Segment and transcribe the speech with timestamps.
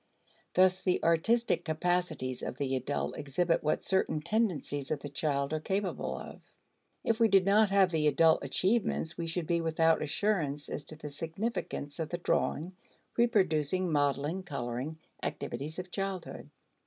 [0.55, 5.59] Thus the artistic capacities of the adult exhibit what certain tendencies of the child are
[5.59, 6.41] capable of;
[7.03, 10.95] if we did not have the adult achievements we should be without assurance as to
[10.95, 12.73] the significance of the drawing,
[13.15, 16.49] reproducing, modeling, coloring activities of childhood.